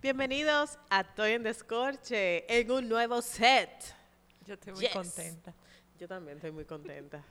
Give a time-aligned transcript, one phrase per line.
[0.00, 3.68] Bienvenidos a Toy en Descorche en un nuevo set.
[4.46, 4.92] Yo estoy muy Yes.
[4.92, 5.52] contenta.
[5.98, 7.22] Yo también estoy muy contenta.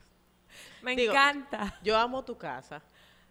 [0.82, 1.78] Me Digo, encanta.
[1.82, 2.82] Yo amo tu casa.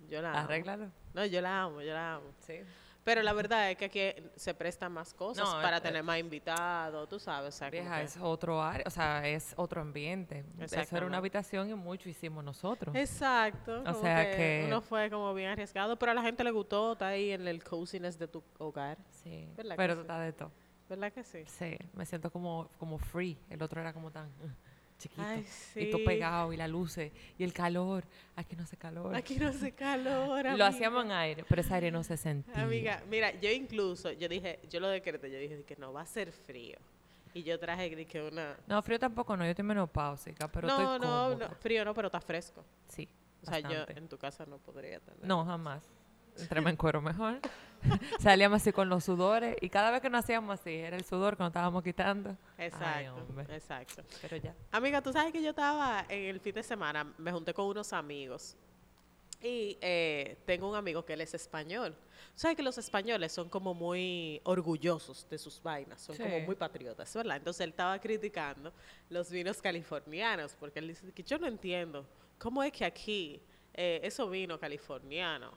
[0.09, 0.39] Yo la amo.
[0.39, 0.91] Arréglalo.
[1.13, 2.33] No, yo la amo, yo la amo.
[2.45, 2.59] Sí.
[3.07, 4.01] Pero la verdad es que aquí
[4.35, 7.55] se prestan más cosas No, para eh, tener más invitados, tú sabes.
[7.55, 10.43] O sea, como Vieja, que- es otro área, o sea, es otro ambiente.
[10.59, 12.93] Eso era una habitación y mucho hicimos nosotros.
[12.93, 13.81] Exacto.
[13.85, 17.07] O sea que- Uno fue como bien arriesgado, pero a la gente le gustó, está
[17.07, 18.97] ahí en el coziness de tu hogar.
[19.09, 20.01] Sí, ¿Verdad que pero sí?
[20.01, 20.51] está de todo.
[20.89, 21.43] ¿Verdad que sí?
[21.47, 23.37] Sí, me siento como, como free.
[23.49, 24.29] El otro era como tan
[24.97, 25.21] chiquito.
[25.21, 28.03] Ay, Y todo pegado, y la luces, y el calor.
[28.35, 29.15] Aquí no hace calor.
[29.15, 30.45] Aquí no hace calor.
[30.57, 32.61] Lo hacíamos en aire, pero ese aire no se sentía.
[32.61, 36.05] Amiga, mira, yo incluso, yo dije, yo lo decreté, yo dije que no va a
[36.05, 36.77] ser frío.
[37.33, 38.57] Y yo traje que una...
[38.65, 41.49] No, frío tampoco no, yo estoy menopáusica, pero no, estoy no, cómoda.
[41.49, 42.63] no, frío no, pero está fresco.
[42.87, 43.07] Sí,
[43.43, 45.23] O sea, yo en tu casa no podría tener.
[45.23, 45.83] No, jamás.
[46.39, 47.39] Entremos en cuero mejor.
[48.19, 51.37] Salíamos así con los sudores y cada vez que nos hacíamos así, era el sudor
[51.37, 52.35] que nos estábamos quitando.
[52.57, 53.55] Ay, Exacto, hombre.
[53.55, 54.03] exacto.
[54.21, 54.55] Pero ya.
[54.71, 57.93] Amiga, tú sabes que yo estaba en el fin de semana, me junté con unos
[57.93, 58.55] amigos.
[59.39, 61.95] Y eh, tengo un amigo que él es español.
[62.33, 66.01] ¿Sabes que los españoles son como muy orgullosos de sus vainas?
[66.01, 66.41] Son como Sí.
[66.43, 67.37] muy patriotas, ¿verdad?
[67.37, 68.73] Entonces él estaba criticando
[69.11, 72.03] los vinos californianos, porque él dice que yo no entiendo
[72.39, 73.39] cómo es que aquí
[73.75, 75.53] eh, esos vinos californianos,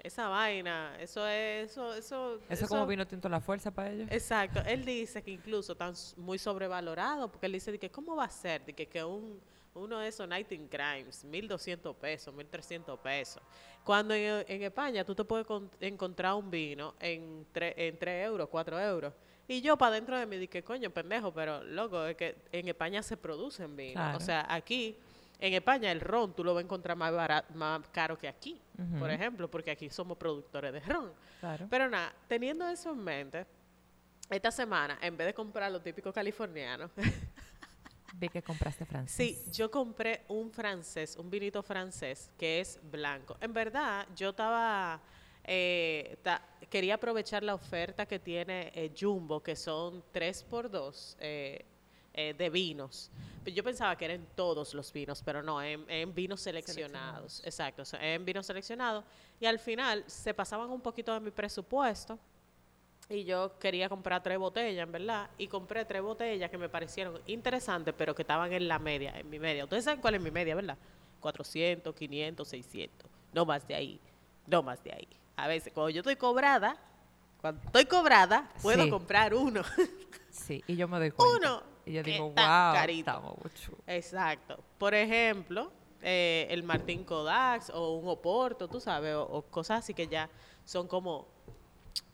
[0.00, 4.08] esa vaina, eso es, eso, eso, Eso, como vino tinto la fuerza para ellos.
[4.10, 4.60] Exacto.
[4.66, 8.30] Él dice que incluso están muy sobrevalorados, porque él dice de que cómo va a
[8.30, 9.40] ser, de que, que un,
[9.74, 13.42] uno de esos Nighting Crimes, 1.200 pesos, 1.300 pesos.
[13.84, 18.26] Cuando en, en España tú te puedes con- encontrar un vino en, tre- en 3
[18.26, 19.12] euros, 4 euros.
[19.50, 23.02] Y yo para dentro de mí dije, coño, pendejo, pero loco, es que en España
[23.02, 24.16] se producen vinos.
[24.16, 24.96] O sea, aquí,
[25.40, 28.60] en España, el ron tú lo vas a encontrar más, barato, más caro que aquí,
[28.98, 31.12] por ejemplo, porque aquí somos productores de ron.
[31.40, 31.66] Claro.
[31.70, 33.46] Pero nada, teniendo eso en mente,
[34.30, 36.90] esta semana, en vez de comprar lo típico californiano,
[38.14, 39.14] Vi que compraste francés.
[39.44, 43.36] sí, yo compré un francés, un vinito francés que es blanco.
[43.40, 45.00] En verdad, yo estaba,
[45.44, 51.16] eh, ta- quería aprovechar la oferta que tiene eh, Jumbo, que son 3 por 2
[52.20, 53.10] eh, de vinos.
[53.46, 57.34] Yo pensaba que eran todos los vinos, pero no, en, en vinos seleccionados.
[57.34, 57.86] Seleccionados.
[57.86, 59.04] Exacto, en vinos seleccionados.
[59.40, 62.18] Y al final se pasaban un poquito de mi presupuesto.
[63.08, 65.30] Y yo quería comprar tres botellas, en verdad.
[65.38, 69.30] Y compré tres botellas que me parecieron interesantes, pero que estaban en la media, en
[69.30, 69.64] mi media.
[69.64, 70.76] Ustedes saben cuál es mi media, ¿verdad?
[71.20, 73.10] 400, 500, 600.
[73.32, 74.00] No más de ahí.
[74.46, 75.08] No más de ahí.
[75.36, 76.76] A veces, cuando yo estoy cobrada,
[77.40, 78.90] cuando estoy cobrada, puedo Sí.
[78.90, 79.62] comprar uno.
[80.30, 81.36] Sí, y yo me doy cuenta.
[81.36, 83.10] Uno Y yo digo, wow, carito".
[83.10, 83.72] estamos mucho.
[83.86, 84.58] Exacto.
[84.78, 85.70] Por ejemplo,
[86.02, 90.28] eh, el Martín Kodax o un Oporto, tú sabes, o, o cosas así que ya
[90.64, 91.26] son como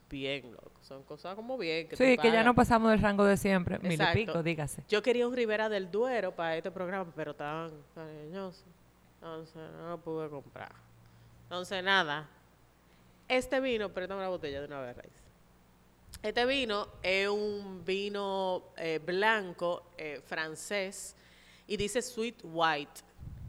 [0.09, 0.71] bien, loco.
[0.83, 1.89] Son cosas como bien.
[1.89, 3.79] Que Sí, que ya no pasamos del rango de siempre.
[3.79, 4.85] Mil y pico, dígase.
[4.89, 8.65] Yo quería un Rivera del Duero para este programa, pero estaban cariñosos.
[9.17, 10.73] Entonces no lo pude comprar.
[11.45, 12.29] Entonces nada.
[13.29, 15.24] Este vino, préstame la botella de una vez, Raiz.
[16.25, 21.15] Este vino es un vino eh, blanco eh, francés
[21.67, 23.03] y dice sweet white.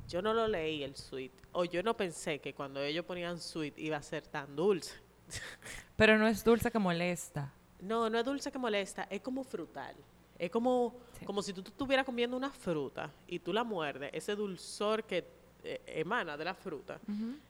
[0.10, 1.32] Yo no lo leí el sweet.
[1.54, 4.94] O yo no pensé que cuando ellos ponían sweet iba a ser tan dulce.
[5.96, 7.50] Pero no es dulce que molesta.
[7.80, 9.96] No, no es dulce que molesta, es como frutal.
[10.38, 11.24] Es como, Sí.
[11.26, 15.26] como si tú, estuvieras comiendo una fruta y tú la muerdes, ese dulzor que
[15.64, 17.00] eh, emana de la fruta,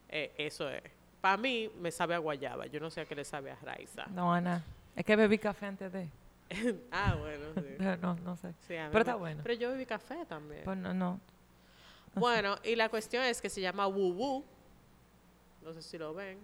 [0.08, 0.84] eso es.
[1.19, 4.06] Para mí me sabe a guayaba, yo no sé a qué le sabe a raiza.
[4.06, 4.64] No, Ana.
[4.96, 6.10] Es que bebí café antes de.
[6.92, 7.76] ah, bueno, sí.
[8.02, 8.50] No, no sé.
[8.62, 9.42] Sí, Pero está me- bueno.
[9.44, 10.64] Pero yo bebí café también.
[10.64, 11.20] Pues no, no.
[12.14, 14.46] Bueno, y la cuestión es que se llama Wu Wu.
[15.64, 16.38] No sé si lo ven.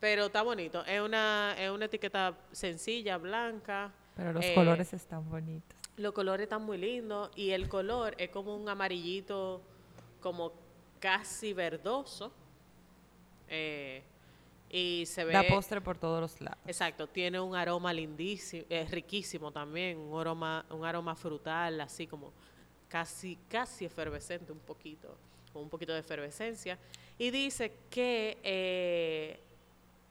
[0.00, 0.84] Pero está bonito.
[0.86, 3.92] Es una, es una etiqueta sencilla, blanca.
[4.16, 5.78] Pero los Eh, colores están bonitos.
[5.96, 9.60] Los colores están muy lindos y el color es como un amarillito,
[10.20, 10.52] como
[10.98, 12.32] casi verdoso.
[13.48, 14.02] Eh,
[14.72, 15.34] y se ve.
[15.34, 16.58] Da postre por todos los lados.
[16.66, 22.32] Exacto, tiene un aroma lindísimo, es riquísimo también, un aroma, un aroma frutal, así como
[22.88, 25.14] casi, casi efervescente, un poquito,
[25.52, 26.78] con un poquito de efervescencia.
[27.18, 29.40] Y dice que eh,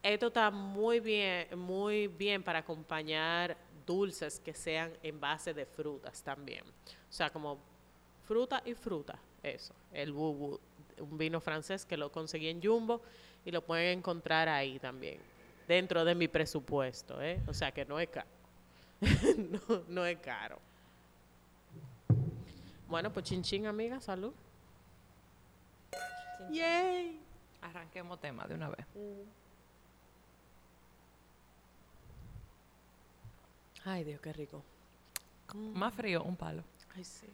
[0.00, 6.22] esto está muy bien, muy bien para acompañar dulces que sean en base de frutas
[6.22, 6.62] también.
[6.64, 7.58] O sea, como
[8.24, 10.60] fruta y fruta, eso, el bubu,
[10.98, 13.02] un vino francés que lo conseguí en Jumbo
[13.44, 15.18] y lo pueden encontrar ahí también,
[15.66, 17.40] dentro de mi presupuesto, ¿eh?
[17.46, 18.28] O sea que no es caro.
[19.38, 20.58] no, no es caro.
[22.88, 24.32] Bueno, pues chin chin, amiga, salud.
[26.50, 27.20] Yay.
[27.62, 28.86] Arranquemos tema de una vez.
[33.84, 34.62] Ay, Dios, qué rico.
[35.54, 36.62] Más frío, un palo.
[36.94, 37.26] Ay, sí.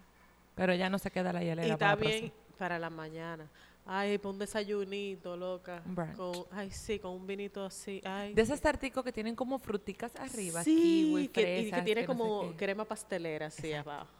[0.55, 3.49] Pero ya no se queda la hielera Y para está la bien para la mañana.
[3.90, 5.82] Ay, para un desayunito, loca.
[6.14, 8.02] Con, ay, sí, con un vinito así.
[8.05, 8.35] Ay.
[8.35, 12.02] De esos tarticos que tienen como fruticas arriba, sí, kiwi, que, fresas, y que tiene
[12.02, 13.90] no sé como crema pastelera así Exacto.
[13.90, 14.11] abajo.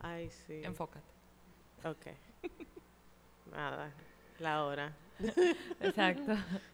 [0.00, 0.62] Ay, sí.
[0.64, 1.06] Enfócate.
[1.84, 2.06] Ok.
[3.52, 3.92] Nada,
[4.40, 4.92] la hora.
[5.80, 6.32] Exacto.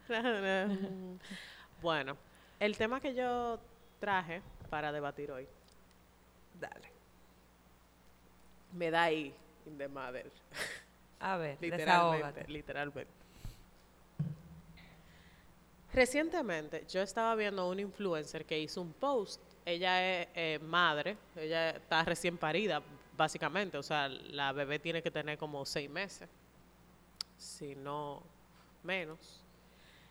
[1.83, 2.17] bueno,
[2.59, 3.61] el tema que yo
[4.01, 5.47] traje para debatir hoy,
[6.59, 6.89] Dale.
[8.73, 9.35] me da ahí,
[9.67, 10.33] in the mother.
[11.21, 12.49] A ver, Literalmente, desahógate.
[12.49, 13.11] literalmente.
[15.93, 19.41] Recientemente yo estaba viendo un influencer que hizo un post.
[19.65, 22.83] Ella es eh, madre, ella está recién parida,
[23.17, 23.79] básicamente.
[23.79, 26.29] O sea, la bebé tiene que tener como seis meses,
[27.39, 28.23] si no
[28.83, 29.41] menos.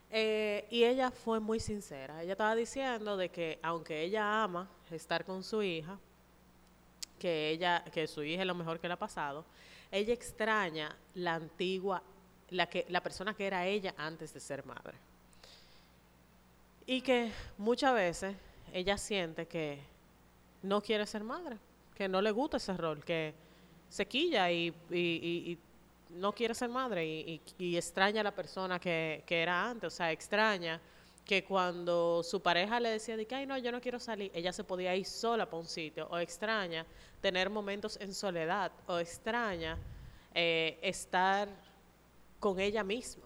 [0.09, 2.23] Eh, y ella fue muy sincera.
[2.23, 5.99] Ella estaba diciendo de que aunque ella ama estar con su hija,
[7.19, 9.43] que ella, que su hija es lo mejor que le ha pasado,
[9.93, 12.01] ella extraña la antigua,
[12.49, 14.97] la que, la persona que era ella antes de ser madre.
[16.87, 18.35] Y que muchas veces
[18.73, 19.79] ella siente que
[20.63, 21.59] no quiere ser madre,
[21.93, 23.35] que no le gusta ese rol, que
[23.87, 25.59] se quilla y,
[26.09, 30.11] no quiere ser madre y extraña a la persona que, que era antes, o sea,
[30.11, 30.81] extraña
[31.25, 34.51] que cuando su pareja le decía de que, ay, no, yo no quiero salir, ella
[34.51, 36.85] se podía ir sola para un sitio, o extraña
[37.21, 39.77] tener momentos en soledad, o extraña
[40.33, 41.47] eh, estar
[42.39, 43.23] con ella misma.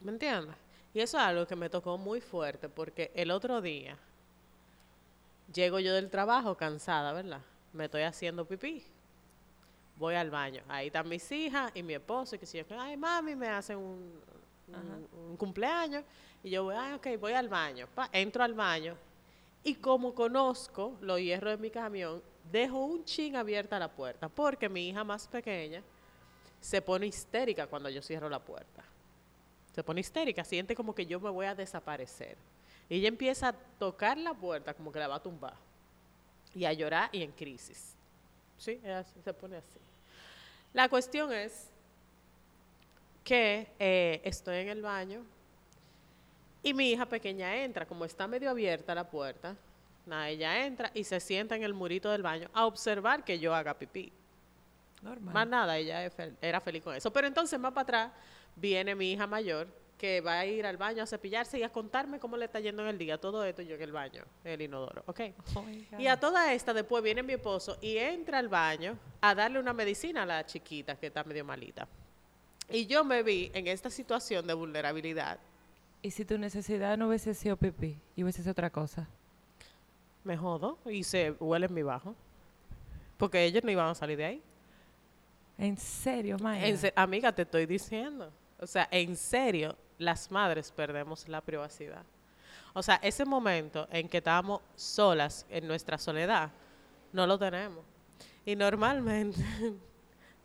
[0.00, 0.54] ¿Me entiendes?
[0.92, 3.98] Y eso es algo que me tocó muy fuerte, porque el otro día
[5.52, 7.40] llego yo del trabajo cansada, ¿verdad?
[7.72, 8.84] Me estoy haciendo pipí.
[9.96, 10.62] Voy al baño.
[10.68, 13.78] Ahí están mis hijas y mi esposo, y que si yo, ay, mami, me hacen
[13.78, 14.20] un,
[14.68, 16.04] un- un cumpleaños.
[16.42, 17.88] Y yo voy, ay, ok, voy al baño.
[17.94, 18.96] Pa, entro al baño.
[19.62, 22.22] Y como conozco los hierros de mi camión,
[22.52, 25.82] dejo un chin abierta la puerta, porque mi hija más pequeña
[26.60, 28.84] se pone histérica cuando yo cierro la puerta.
[29.74, 32.36] Se pone histérica, siente como que yo me voy a desaparecer.
[32.88, 35.54] Y ella empieza a tocar la puerta como que la va a tumbar.
[36.54, 37.94] Y a llorar y en crisis.
[38.58, 39.80] Sí, ella se pone así.
[40.72, 41.70] La cuestión es
[43.24, 45.24] que eh, estoy en el baño
[46.62, 49.56] y mi hija pequeña entra, como está medio abierta la puerta,
[50.06, 53.54] nada, ella entra y se sienta en el murito del baño a observar que yo
[53.54, 54.12] haga pipí.
[55.02, 55.34] Normal.
[55.34, 56.10] Más nada, ella
[56.40, 57.12] era feliz con eso.
[57.12, 58.12] Pero entonces más para atrás
[58.56, 59.68] viene mi hija mayor
[59.98, 62.82] que va a ir al baño a cepillarse y a contarme cómo le está yendo
[62.82, 63.18] en el día.
[63.18, 65.20] Todo esto yo en el baño, en el inodoro, ¿ok?
[65.54, 65.64] Oh.
[65.98, 69.72] Y a toda esta después viene mi esposo y entra al baño a darle una
[69.72, 71.86] medicina a la chiquita que está medio malita.
[72.70, 75.38] Y yo me vi en esta situación de vulnerabilidad.
[76.02, 79.08] ¿Y si tu necesidad no hubiese sido pipí y hubiese sido otra cosa?
[80.22, 82.14] Me jodo y se huele en mi bajo.
[83.16, 84.42] Porque ellos no iban a salir de ahí.
[85.58, 86.66] ¿En serio, Maya?
[86.66, 88.30] En se- amiga, te estoy diciendo.
[88.58, 92.02] O sea, en serio, las madres perdemos la privacidad.
[92.72, 96.50] O sea, ese momento en que estamos solas en nuestra soledad,
[97.12, 97.84] no lo tenemos.
[98.44, 99.38] Y normalmente,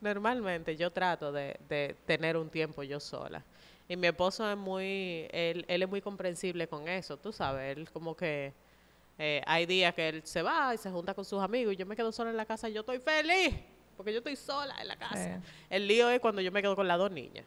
[0.02, 3.44] normalmente yo trato de, de tener un tiempo yo sola.
[3.88, 7.90] Y mi esposo es muy, él, él es muy comprensible con eso, tú sabes, él
[7.92, 8.54] como que
[9.18, 11.86] eh, hay días que él se va y se junta con sus amigos y yo
[11.86, 13.56] me quedo sola en la casa y yo estoy feliz,
[13.98, 15.42] porque yo estoy sola en la casa.
[15.42, 15.50] Sí.
[15.72, 17.44] El lío es cuando yo me quedo con las dos niñas,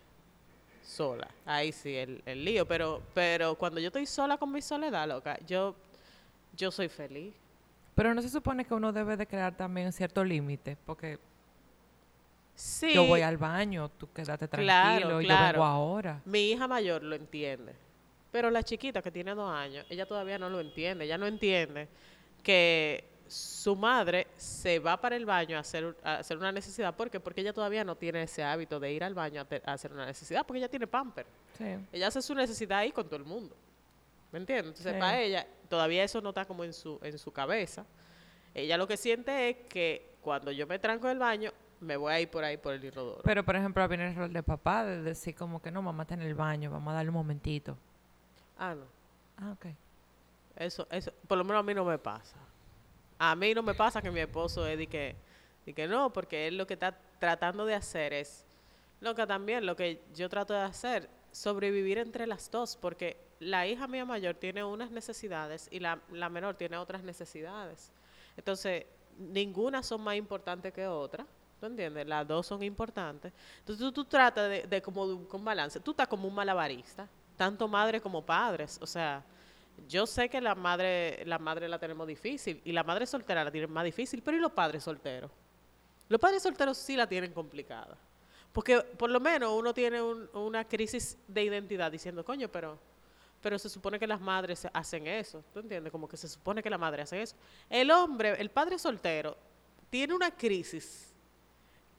[0.84, 1.28] sola.
[1.46, 2.66] Ahí sí, el, el lío.
[2.66, 5.74] Pero, pero cuando yo estoy sola con mi soledad, loca, yo,
[6.56, 7.32] yo soy feliz.
[7.94, 11.18] Pero no se supone que uno debe de crear también cierto límite, porque
[12.54, 15.52] Sí, yo voy al baño, tú quédate Claro, tranquilo, yo claro.
[15.60, 16.20] vengo ahora.
[16.24, 17.74] mi hija mayor lo entiende.
[18.30, 21.04] Pero la chiquita que tiene dos años, ella todavía no lo entiende.
[21.04, 21.88] Ella no entiende
[22.42, 26.94] que su madre se va para el baño a hacer, a hacer una necesidad.
[26.94, 27.20] ¿Por qué?
[27.20, 29.92] Porque ella todavía no tiene ese hábito de ir al baño a, te- a hacer
[29.92, 31.26] una necesidad, porque ella tiene pamper.
[31.56, 31.64] Sí.
[31.92, 33.54] Ella hace su necesidad ahí con todo el mundo.
[34.30, 34.68] ¿Me entiendes?
[34.68, 34.98] Entonces, Sí.
[34.98, 37.84] para ella, todavía eso no está como en su, en su cabeza.
[38.54, 41.52] Ella lo que siente es que cuando yo me tranco del baño,
[41.82, 43.20] me voy a ir por ahí por el inodoro.
[43.24, 46.14] Pero, por ejemplo, viene el rol de papá, de decir como que no, mamá está
[46.14, 47.76] en el baño, vamos a darle un momentito.
[48.58, 48.84] ah, no.
[49.36, 49.66] Ah, ok.
[50.56, 52.36] Eso, eso, por lo menos a mí no me pasa.
[53.18, 55.16] A mí no me pasa que mi esposo es de que,
[55.66, 58.44] de que no, porque él lo que está tratando de hacer es,
[59.00, 63.66] lo que también, lo que yo trato de hacer, sobrevivir entre las dos, porque la
[63.66, 67.90] hija mía mayor tiene unas necesidades y la, la menor tiene otras necesidades.
[68.36, 68.86] Entonces,
[69.18, 71.26] ninguna son más importantes que otra.
[71.62, 72.04] ¿Tú entiendes?
[72.08, 73.32] Las dos son importantes.
[73.60, 75.78] Entonces tú, tratas de, de como de un balance.
[75.78, 78.80] Tú estás como un malabarista, tanto madre como padres.
[78.82, 79.22] O sea,
[79.86, 83.52] yo sé que la madre, la madre la tenemos difícil y la madre soltera la
[83.52, 85.30] tiene más difícil, pero ¿y los padres solteros?
[86.08, 87.96] Los padres solteros sí la tienen complicada.
[88.52, 92.76] Porque por lo menos uno tiene un- una crisis de identidad diciendo, coño, pero,
[93.40, 95.44] pero se supone que las madres hacen eso.
[95.54, 95.92] ¿Tú entiendes?
[95.92, 97.36] Como que se supone que la madre hace eso.
[97.70, 99.36] El hombre, el padre soltero,
[99.90, 101.11] tiene una crisis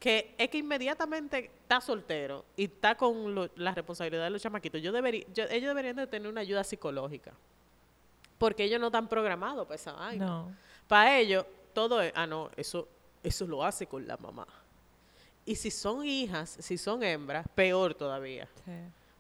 [0.04, 4.82] que es que inmediatamente está soltero y está con lo- la responsabilidad de los chamaquitos.
[4.82, 7.32] Yo debería, yo- ellos deberían de tener una ayuda psicológica.
[8.38, 10.26] Porque ellos no están programados para esa vaina.
[10.26, 10.56] No.
[10.90, 12.86] Para ellos, todo es, ah, no, eso,
[13.24, 14.46] eso lo hace con la mamá.
[15.46, 18.50] Y si son hijas, si son hembras, peor todavía.
[18.66, 18.72] Sí.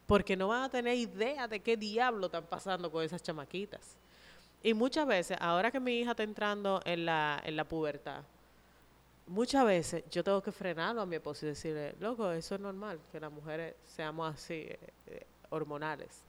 [0.05, 3.95] Porque no van a tener idea de qué diablo están pasando con esas chamaquitas.
[4.61, 8.23] Y muchas veces, ahora que mi hija está entrando en la, en la pubertad,
[9.27, 12.99] muchas veces yo tengo que frenarlo a mi esposo y decirle, loco, eso es normal,
[13.11, 16.23] que las mujeres seamos así, eh, eh, hormonales.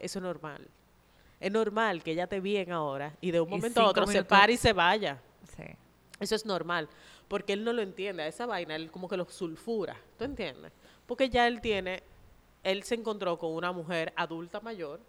[0.00, 0.66] Eso es normal.
[1.40, 4.24] Es normal que ella esté bien ahora y de un Y momento a otro se
[4.24, 5.20] pare y se vaya.
[5.56, 5.64] Sí.
[6.20, 6.88] Eso es normal,
[7.28, 8.24] porque él no lo entiende.
[8.24, 10.72] A esa vaina él como que lo sulfura, ¿tú entiendes?
[11.06, 12.02] Porque ya él tiene,
[12.64, 15.00] él se encontró con una mujer adulta mayor,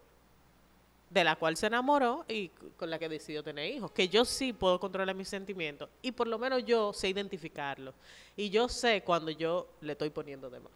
[1.10, 3.92] de la cual se enamoró y con la que decidió tener hijos.
[3.92, 7.94] Que yo sí puedo controlar mis sentimientos y por lo menos yo sé identificarlo.
[8.38, 10.72] Y yo sé cuando yo le estoy poniendo de más.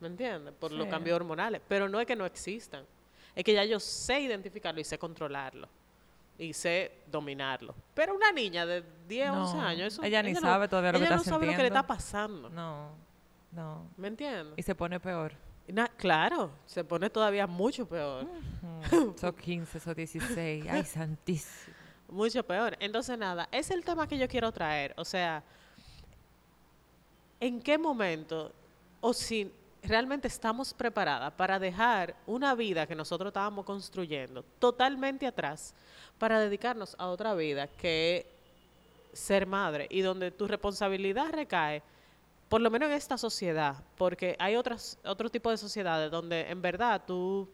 [0.00, 0.52] ¿Me entiendes?
[0.58, 1.62] Por los cambios hormonales.
[1.68, 2.84] Pero no es que no existan.
[3.34, 5.68] Es que ya yo sé identificarlo y sé controlarlo.
[6.38, 7.74] Y sé dominarlo.
[7.94, 10.98] Pero una niña de 10, No, 11 años, eso, ella ni no- sabe todavía lo
[10.98, 12.50] que está no sabe lo que le está pasando.
[12.50, 12.90] No.
[13.52, 13.88] No.
[13.96, 14.52] ¿Me entiendes?
[14.58, 15.32] Y se pone peor.
[15.68, 18.26] Na- claro, se pone todavía mucho peor.
[19.20, 20.66] Son 15, son 16.
[20.68, 21.74] Ay, santísimo.
[22.08, 22.76] Mucho peor.
[22.78, 24.94] Entonces, nada, es el tema que yo quiero traer.
[24.96, 25.42] O sea,
[27.40, 28.52] ¿en qué momento
[29.00, 29.50] o si
[29.82, 35.74] realmente estamos preparadas para dejar una vida que nosotros estábamos construyendo totalmente atrás
[36.18, 38.26] para dedicarnos a otra vida que
[39.12, 41.82] es ser madre y donde tu responsabilidad recae,
[42.48, 46.62] por lo menos en esta sociedad, porque hay otras, otro tipo de sociedades donde en
[46.62, 47.48] verdad tú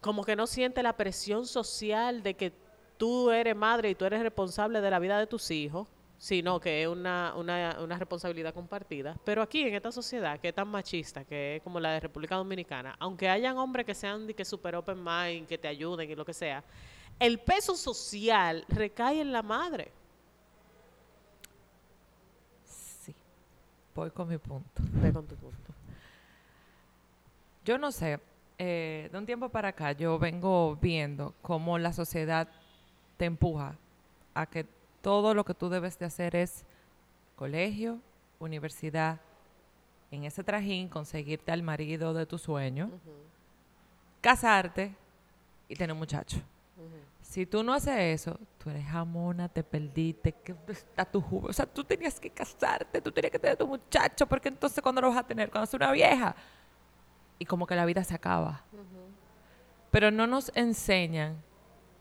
[0.00, 2.52] como que no sientes la presión social de que
[2.96, 6.82] tú eres madre y tú eres responsable de la vida de tus hijos, sino que
[6.82, 9.16] es una, una, una responsabilidad compartida.
[9.24, 12.36] Pero aquí en esta sociedad que es tan machista, que es como la de República
[12.36, 16.24] Dominicana, aunque hayan hombres que sean que super open mind, que te ayuden y lo
[16.24, 16.62] que sea,
[17.18, 19.90] el peso social recae en la madre.
[22.64, 23.14] Sí.
[23.94, 24.82] Voy con mi punto.
[24.94, 25.72] Ve con tu punto.
[27.64, 28.18] Yo no sé,
[28.58, 32.48] eh, de un tiempo para acá yo vengo viendo cómo la sociedad
[33.16, 33.76] te empuja
[34.34, 34.66] a que
[35.00, 36.64] todo lo que tú debes de hacer es
[37.36, 37.98] colegio,
[38.40, 39.20] universidad,
[40.10, 42.90] en ese trajín conseguirte al marido de tu sueño,
[44.20, 44.94] casarte
[45.68, 46.38] y tener un muchacho.
[47.32, 51.48] Si tú no haces eso, tú eres jamona, te perdiste, que está tu juventud.
[51.48, 55.00] O sea, tú tenías que casarte, tú tenías que tener tu muchacho, porque entonces cuando
[55.00, 56.36] lo vas a tener, cuando es una vieja.
[57.38, 58.62] Y como que la vida se acaba.
[59.90, 61.42] Pero no nos enseñan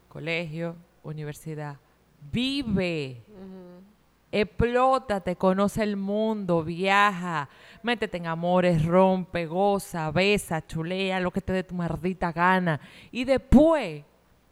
[0.09, 1.77] colegio, universidad.
[2.29, 3.23] Vive.
[4.33, 7.47] Explótate, conoce el mundo, viaja,
[7.83, 12.81] métete en amores, rompe, goza, besa, chulea, lo que te dé tu maldita gana.
[13.11, 14.03] Y después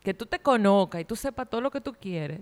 [0.03, 2.41] que tú te conozcas y tú sepas todo lo que tú quieres,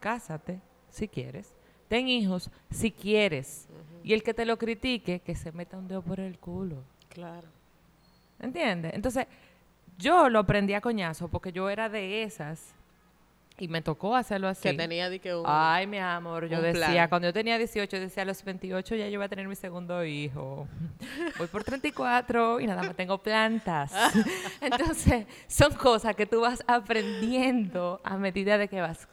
[0.00, 1.54] cásate si quieres,
[1.88, 3.68] ten hijos si quieres.
[4.02, 6.82] Y el que te lo critique, que se meta un dedo por el culo.
[7.08, 7.48] Claro.
[8.40, 8.94] ¿Entiendes?
[8.94, 9.26] Entonces,
[9.98, 12.74] yo lo aprendí a coñazo porque yo era de esas
[13.58, 14.62] y me tocó hacerlo así.
[14.62, 15.44] Que tenía de que un...
[15.46, 17.08] Ay, mi amor, yo decía, plan.
[17.08, 19.56] cuando yo tenía 18, yo decía, a los 28 ya yo voy a tener mi
[19.56, 20.66] segundo hijo.
[21.38, 23.92] Voy por 34 y nada más tengo plantas.
[24.60, 29.08] Entonces, son cosas que tú vas aprendiendo a medida de que vas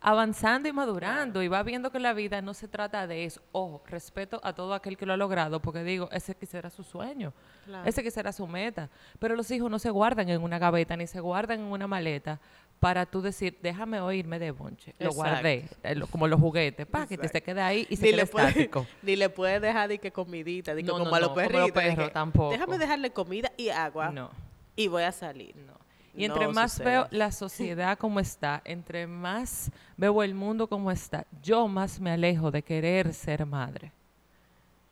[0.00, 3.42] avanzando y madurando y vas viendo que la vida no se trata de eso.
[3.52, 6.82] Ojo, respeto a todo aquel que lo ha logrado, porque digo, ese quizá era su
[6.82, 7.32] sueño,
[7.66, 7.86] Claro.
[7.88, 8.88] ese quizá era su meta.
[9.18, 12.40] Pero los hijos no se guardan en una gaveta ni se guardan en una maleta
[12.80, 14.94] para tú decir, déjame oírme de bonche.
[14.98, 15.14] Lo Exacto.
[15.16, 18.12] guardé, eh, lo- como los juguetes, para que te se quede ahí y se ni
[18.12, 18.86] le, puede, estático.
[19.02, 21.34] ni le puedes dejar de que comidita, de que No, como no, a los no,
[21.36, 21.72] como perritos.
[21.72, 22.50] perros, que, tampoco.
[22.52, 24.30] Déjame dejarle comida y agua No,
[24.76, 25.54] y voy a salir.
[25.56, 25.78] no.
[26.12, 26.88] Y entre más sucede.
[26.90, 32.10] veo la sociedad como está, entre más veo el mundo como está, yo más me
[32.10, 33.92] alejo de querer ser madre.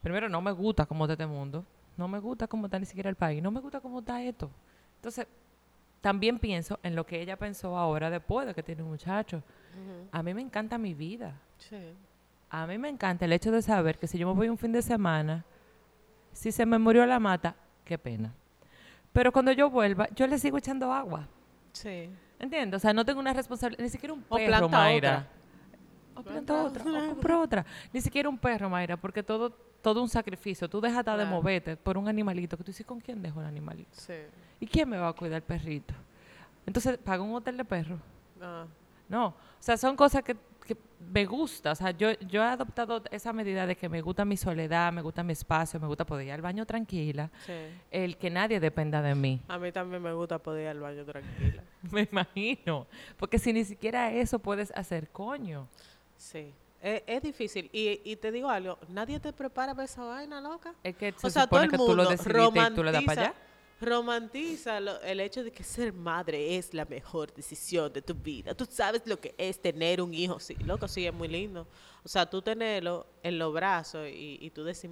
[0.01, 1.65] Primero, no me gusta cómo está este mundo.
[1.97, 3.43] No me gusta cómo está ni siquiera el país.
[3.43, 4.49] No me gusta cómo está esto.
[4.97, 5.27] Entonces,
[6.01, 9.43] también pienso en lo que ella pensó ahora después de que tiene un muchacho.
[10.13, 11.35] A mí me encanta mi vida.
[11.59, 11.77] Sí.
[12.51, 14.73] A mí me encanta el hecho de saber que si yo me voy un fin
[14.73, 15.45] de semana,
[16.33, 18.33] si se me murió la mata, qué pena.
[19.13, 21.29] Pero cuando yo vuelva, yo le sigo echando agua.
[21.73, 22.09] Sí.
[22.39, 22.79] ¿Entiendes?
[22.79, 25.11] O sea, no tengo una responsabilidad, ni siquiera un O perro, planta Mayra.
[25.11, 25.29] otra.
[26.15, 27.67] O planta otra, o compra otra.
[27.93, 29.51] Ni siquiera un perro, Mayra, porque todo,
[29.83, 30.69] todo un sacrificio.
[30.69, 31.27] Tú dejas de Claro.
[31.27, 33.91] moverte por un animalito que tú dices, ¿con quién dejo un animalito?
[33.93, 34.15] Sí.
[34.61, 35.95] ¿Y quién me va a cuidar el perrito?
[36.67, 37.99] Entonces, ¿pago un hotel de perros?
[38.39, 38.67] No.
[39.09, 40.37] No, o sea, son cosas que,
[40.67, 40.77] que
[41.11, 41.73] me gusta.
[41.73, 45.01] O sea, yo, yo he adoptado esa medida de que me gusta mi soledad, me
[45.01, 47.55] gusta mi espacio, me gusta poder ir al baño tranquila, Sí.
[47.91, 49.41] el que nadie dependa de mí.
[49.49, 51.63] A mí también me gusta poder ir al baño tranquila.
[51.91, 52.87] Me imagino.
[53.17, 55.69] Porque si ni siquiera eso puedes hacer, coño.
[56.19, 56.53] Sí.
[56.83, 57.71] Es, es difícil.
[57.73, 60.75] Y, y te digo algo, nadie te prepara para esa vaina, loca.
[60.85, 62.93] Es que se o sea, todo el que mundo tú lo decidiste y tú le
[62.93, 63.35] das para allá.
[63.81, 68.55] Romantiza lo- el hecho de que ser madre es la mejor decisión de tu vida.
[68.55, 70.41] Tú sabes lo que es tener un hijo.
[70.41, 71.67] Sí, loco, sí, es muy lindo.
[72.05, 74.91] O sea, tú tenerlo en los brazos y, y tú decir,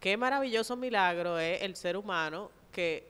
[0.00, 3.06] qué maravilloso milagro es el ser humano que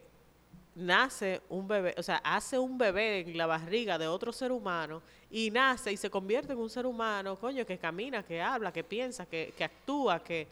[0.77, 5.03] nace un bebé, o sea, hace un bebé en la barriga de otro ser humano
[5.31, 8.83] y nace y se convierte en un ser humano, coño, que camina, que habla, que
[8.85, 10.47] piensa, que, que actúa, que,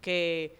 [0.00, 0.56] que,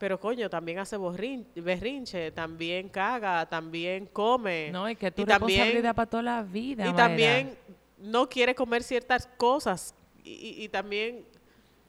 [0.00, 4.70] pero coño, también hace borrin- berrinche, también caga, también come.
[4.72, 6.84] No, y que tu y también- responsabilidad para toda la vida.
[6.84, 6.96] y Mayra.
[7.06, 7.56] también
[7.98, 9.94] no quiere comer ciertas cosas.
[10.24, 11.24] Y, y- y también,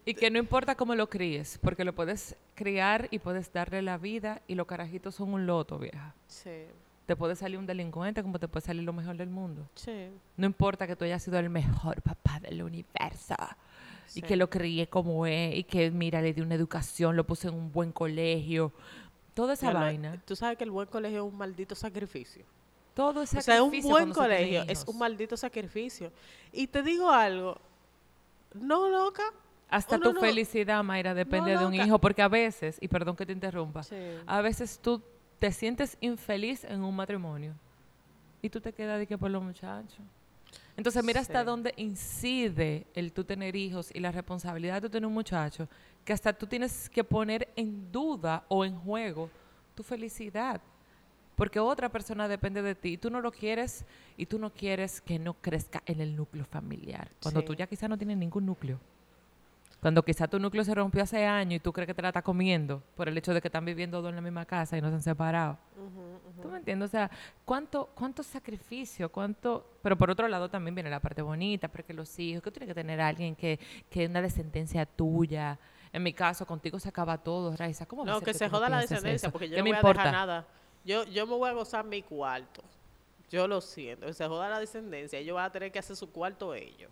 [0.06, 3.98] Y que no importa cómo lo críes, porque lo puedes criar y puedes darle la
[3.98, 6.14] vida y los carajitos son un loto, vieja.
[6.28, 6.66] sí,
[7.06, 9.68] Te puede salir un delincuente como te puede salir lo mejor del mundo.
[9.76, 13.36] sí, No importa que tú hayas sido el mejor papá del universo
[14.16, 17.48] y que lo crié como es y que, mira, le di una educación, lo puse
[17.48, 18.72] en un buen colegio.
[19.34, 22.44] Toda esa lo- vaina, Tú sabes que el buen colegio es un maldito sacrificio.
[22.94, 26.12] todo ese O sea, un sacrificio buen colegio es un maldito sacrificio.
[26.52, 27.58] Y te digo algo,
[28.54, 29.24] no loca.
[29.70, 33.26] Hasta tu no- mayra Mayra, depende de un hijo, porque a veces, y perdón que
[33.26, 33.96] te interrumpa, Sí.
[34.28, 35.02] a veces tú
[35.40, 37.54] te sientes infeliz en un matrimonio
[38.42, 40.02] y tú te quedas de que por los muchachos.
[40.78, 41.46] Entonces mira hasta Sí.
[41.46, 45.68] dónde incide el tú tener hijos y la responsabilidad de tú tener un muchacho,
[46.06, 49.30] que hasta tú tienes que poner en duda o en juego
[49.76, 50.62] tu felicidad.
[51.36, 53.86] Porque otra persona depende de ti y tú no lo quieres
[54.18, 57.10] y tú no quieres que no crezca en el núcleo familiar.
[57.22, 57.46] Cuando Sí.
[57.48, 58.80] tú ya quizás no tienes ningún núcleo.
[59.82, 62.22] Cuando quizá tu núcleo se rompió hace años y tú crees que te la estás
[62.24, 64.90] comiendo por el hecho de que están viviendo dos en la misma casa y no
[64.90, 65.58] se han separado.
[66.40, 66.90] ¿Tú me entiendes?
[66.90, 67.10] O sea,
[67.46, 69.10] ¿cuánto, cuánto sacrificio?
[69.12, 72.60] cuánto Pero por otro lado también viene la parte bonita, porque los hijos, que tú
[72.60, 75.58] tienes que tener a alguien que, que una descendencia tuya.
[75.92, 77.86] En mi caso, contigo se acaba todo, Raiza.
[77.88, 79.32] ¿Cómo a No, que se joda la descendencia, eso?
[79.32, 80.04] porque yo ¿Qué no me voy a importa?
[80.04, 80.46] dejar nada.
[80.86, 82.62] Yo, yo me voy a gozar mi cuarto.
[83.32, 84.12] Yo lo siento.
[84.14, 85.18] Se joda la descendencia.
[85.18, 86.92] Ellos van a tener que hacer su cuarto ellos.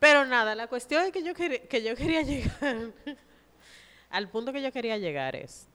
[0.00, 2.92] Pero nada, la cuestión es que yo, quería- que yo quería llegar.
[4.10, 5.68] al punto que yo quería llegar es.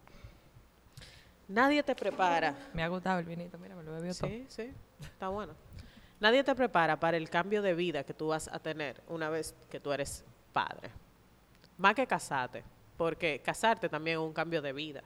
[1.48, 2.56] Nadie te prepara.
[2.74, 4.28] Me ha gustado el vinito, mira, me lo bebió todo.
[4.30, 5.54] Sí, sí, está bueno.
[6.20, 9.54] Nadie te prepara para el cambio de vida que tú vas a tener una vez
[9.70, 10.90] que tú eres padre.
[11.78, 12.64] Más que casarte,
[12.98, 15.04] porque casarte también es un cambio de vida.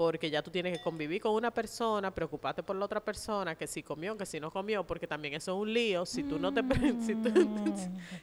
[0.00, 3.66] Porque ya tú tienes que convivir con una persona, preocuparte por la otra persona, que
[3.66, 6.06] si comió, que si no comió, porque también eso es un lío.
[6.06, 7.28] Si tú no te pre- si tú,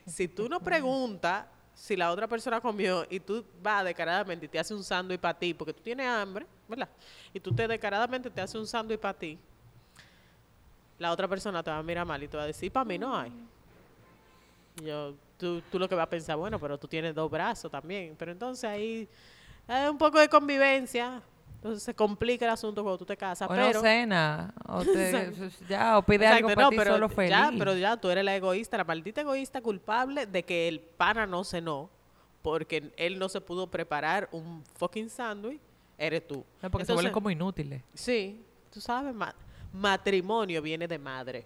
[0.04, 4.58] si tú no preguntas si la otra persona comió y tú vas descaradamente y te
[4.58, 6.88] haces un sándwich para ti, porque tú tienes hambre, ¿verdad?
[7.32, 9.38] Y tú te descaradamente te haces un sándwich para ti,
[10.98, 12.98] la otra persona te va a mirar mal y te va a decir, para mí
[12.98, 13.32] no hay.
[14.82, 18.16] Yo, tú, tú lo que vas a pensar, bueno, pero tú tienes dos brazos también.
[18.18, 19.08] Pero entonces ahí
[19.68, 21.22] hay un poco de convivencia.
[21.58, 23.50] Entonces se complica el asunto cuando tú te casas.
[23.50, 25.32] O pero, no cena, o te,
[25.68, 27.30] ya, o pide Exacto, algo para no, ti pero solo feliz.
[27.30, 31.26] Ya, pero ya tú eres la egoísta, la maldita egoísta culpable de que el pana
[31.26, 31.90] no cenó
[32.42, 35.60] porque él no se pudo preparar un fucking sándwich,
[35.98, 36.44] eres tú.
[36.62, 37.82] No, porque se vuelven Entonces, como inútiles.
[37.92, 38.40] Sí,
[38.72, 39.34] tú sabes, ma-
[39.72, 41.44] matrimonio viene de madre.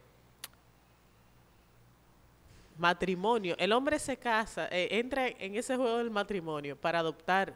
[2.77, 7.55] Matrimonio, el hombre se casa, eh, entra en ese juego del matrimonio para adoptar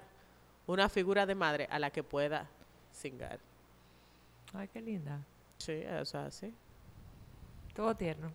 [0.67, 2.49] una figura de madre a la que pueda
[2.93, 3.39] cingar.
[4.55, 5.21] Ay, qué linda.
[5.59, 6.53] Sí, o sea, sí.
[7.75, 8.33] Todo tierno.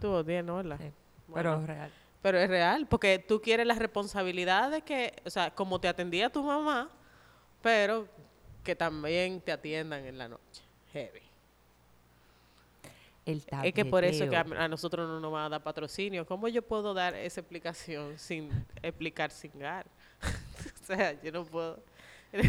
[0.00, 0.56] Tuvo bien, ¿no?
[0.56, 0.78] ¿verdad?
[0.80, 0.92] Sí,
[1.28, 1.60] Bueno.
[1.60, 1.90] pero real.
[2.22, 6.30] Pero es real, porque tú quieres la responsabilidad de que, o sea, como te atendía
[6.30, 6.88] tu mamá,
[7.60, 8.08] pero
[8.62, 10.62] que también te atiendan en la noche.
[10.92, 11.20] Heavy.
[13.26, 16.26] El Es que por eso que a nosotros no nos van a dar patrocinio.
[16.26, 18.50] ¿Cómo yo puedo dar esa explicación sin
[18.82, 19.86] explicar sin gar?
[20.88, 21.82] o sea, yo no puedo.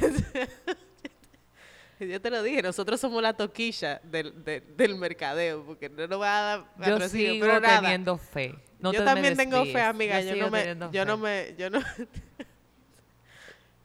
[2.00, 6.22] yo te lo dije, nosotros somos la toquilla del, del, del mercadeo, porque no nos
[6.22, 7.82] va a dar Yo sigo pero nada.
[7.82, 8.56] teniendo fe.
[8.80, 10.22] No yo te también tengo fe, amiga.
[10.22, 11.80] Yo, no me, yo no me, yo no.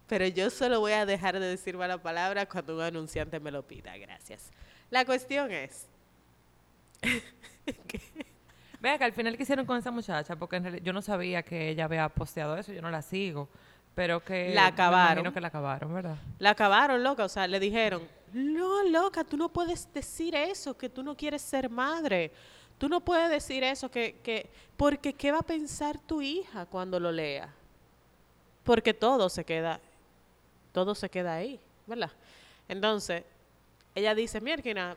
[0.06, 3.62] Pero yo solo voy a dejar de decir mala palabra cuando un anunciante me lo
[3.66, 3.96] pida.
[3.96, 4.50] Gracias.
[4.90, 5.86] La cuestión es,
[8.80, 11.42] Vea que al final ¿qué hicieron con esa muchacha, porque en realidad yo no sabía
[11.42, 13.48] que ella había posteado eso, yo no la sigo,
[14.00, 15.12] pero que La me acabaron.
[15.18, 16.16] imagino que la acabaron, ¿verdad?
[16.38, 17.22] La acabaron, loca.
[17.22, 21.42] O sea, le dijeron, no, loca, tú no puedes decir eso, que tú no quieres
[21.42, 22.32] ser madre.
[22.78, 26.98] Tú no puedes decir eso, que, que, porque ¿qué va a pensar tu hija cuando
[26.98, 27.52] lo lea?
[28.64, 29.78] Porque todo se queda,
[30.72, 32.10] todo se queda ahí, ¿verdad?
[32.68, 33.22] Entonces,
[33.94, 34.96] ella dice, Mierkina,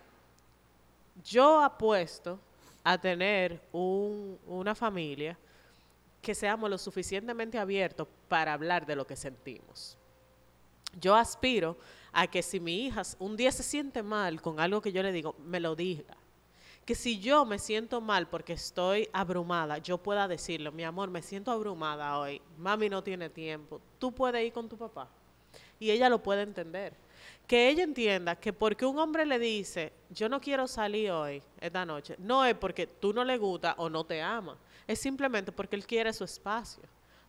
[1.25, 2.39] yo apuesto
[2.85, 5.37] a tener un- una familia
[6.21, 9.95] que seamos lo suficientemente abiertos para hablar de lo que sentimos.
[10.99, 11.77] Yo aspiro
[12.11, 15.11] a que si mi hija un día se siente mal con algo que yo le
[15.11, 16.17] digo, me lo diga.
[16.83, 21.21] Que si yo me siento mal porque estoy abrumada, yo pueda decirle, mi amor, me
[21.21, 25.07] siento abrumada hoy, mami no tiene tiempo, tú puedes ir con tu papá.
[25.79, 26.95] Y ella lo puede entender.
[27.45, 31.85] Que ella entienda que porque un hombre le dice, yo no quiero salir hoy, esta
[31.85, 35.75] noche, no es porque tú no le gusta o no te ama, es simplemente porque
[35.75, 36.81] él quiere su espacio.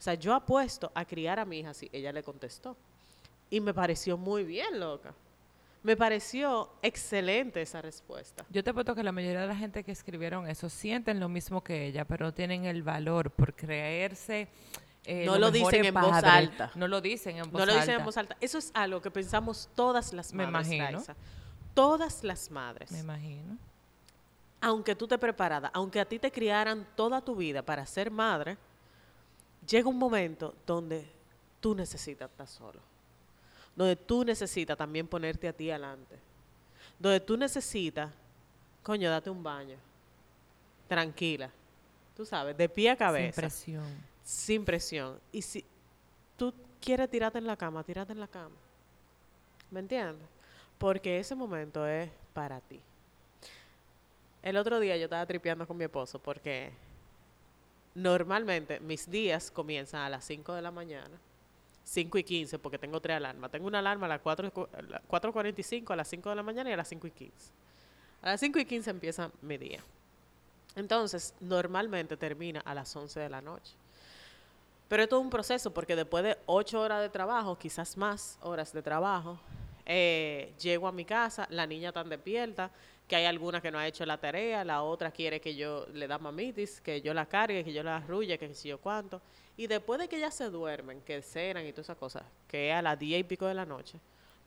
[0.04, 2.76] O sea, yo apuesto a criar a mi hija así, ella le contestó.
[3.48, 5.14] Y me pareció muy bien, loca.
[5.82, 8.44] Me pareció excelente esa respuesta.
[8.50, 11.64] Yo te apuesto que la mayoría de la gente que escribieron eso sienten lo mismo
[11.64, 14.48] que ella, pero no tienen el valor por creerse.
[15.06, 16.70] eh, No lo dicen en voz alta.
[16.74, 17.94] No lo dicen en voz no lo dicen alta.
[18.00, 18.36] en voz alta.
[18.42, 20.66] Eso es algo que pensamos todas las Me madres.
[20.70, 20.98] imagino.
[20.98, 21.16] Raiza.
[21.72, 22.92] Todas las madres.
[22.92, 23.56] Me imagino.
[24.60, 28.58] aunque tú te preparada, aunque a ti te criaran toda tu vida para ser madre,
[29.68, 31.06] llega un momento donde
[31.60, 32.80] tú necesitas estar solo.
[33.76, 36.16] Donde tú necesitas también ponerte a ti adelante.
[36.98, 38.10] Donde tú necesitas,
[38.82, 39.76] coño, date un baño.
[40.88, 41.50] Tranquila.
[42.16, 43.40] Tú sabes, de pie a Sin cabeza.
[43.40, 43.84] presión.
[44.22, 45.18] sin presión.
[45.32, 45.64] Y si
[46.36, 48.54] tú quieres tirarte en la cama, tírate en la cama.
[49.70, 50.26] ¿Me entiendes?
[50.78, 52.80] Porque ese momento es para ti.
[54.42, 56.70] El otro día yo estaba tripeando con mi esposo porque
[57.94, 61.18] normalmente mis días comienzan a las 5 de la mañana.
[61.84, 63.50] 5 y 15 porque tengo tres alarmas.
[63.50, 66.36] Tengo una alarma a las 4 y cu- a las 4.45, a las 5 de
[66.36, 67.34] la mañana y a las 5 y 15.
[68.22, 69.80] A las 5 y 15 empieza mi día.
[70.76, 73.72] Entonces, normalmente termina a las 11 de la noche.
[74.88, 78.72] Pero es todo un proceso porque después de ocho horas de trabajo, quizás más horas
[78.72, 79.38] de trabajo,
[79.86, 82.70] eh, llego a mi casa, la niña tan despierta,
[83.06, 86.06] que hay alguna que no ha hecho la tarea, la otra quiere que yo le
[86.06, 89.20] da mamitis, que yo la cargue, que yo la arrulle, que si yo cuánto.
[89.56, 92.74] Y después de que ya se duermen, que cenan y todas esas cosas, que es
[92.74, 93.98] a las diez y pico de la noche,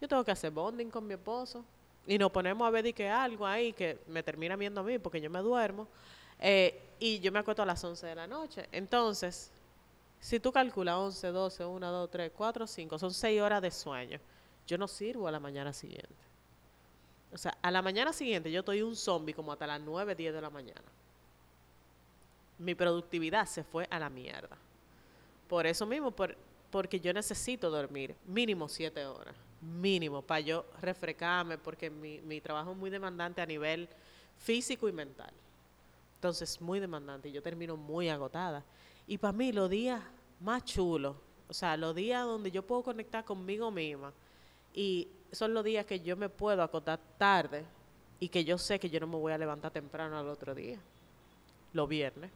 [0.01, 1.63] yo tengo que hacer bonding con mi esposo
[2.05, 4.97] y nos ponemos a ver de que algo ahí que me termina viendo a mí
[4.97, 5.87] porque yo me duermo
[6.39, 8.67] eh, y yo me acuesto a las 11 de la noche.
[8.71, 9.51] Entonces,
[10.19, 14.19] si tú calculas 11, 12, 1, 2, 3, 4, 5, son 6 horas de sueño.
[14.65, 16.26] Yo no sirvo a la mañana siguiente.
[17.33, 20.33] O sea, a la mañana siguiente yo estoy un zombie como hasta las 9, 10
[20.33, 20.81] de la mañana.
[22.59, 24.57] Mi productividad se fue a la mierda.
[25.47, 26.35] Por eso mismo, por,
[26.71, 29.35] porque yo necesito dormir mínimo 7 horas.
[29.61, 33.89] Mínimo, para yo refrescarme, porque mi, mi trabajo es muy demandante a nivel
[34.37, 35.31] físico y mental.
[36.15, 38.63] Entonces, muy demandante y yo termino muy agotada.
[39.05, 40.01] Y para mí, los días
[40.39, 41.15] más chulos,
[41.47, 44.13] o sea, los días donde yo puedo conectar conmigo misma,
[44.73, 47.65] y son los días que yo me puedo acotar tarde
[48.19, 50.79] y que yo sé que yo no me voy a levantar temprano al otro día,
[51.73, 52.31] los viernes